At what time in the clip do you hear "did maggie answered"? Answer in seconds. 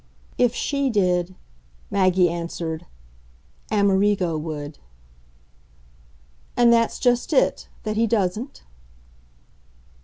0.89-2.87